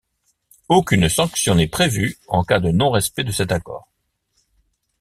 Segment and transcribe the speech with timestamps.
[0.67, 3.87] Aucune sanction n’est prévue en cas de non-respect de cet accord.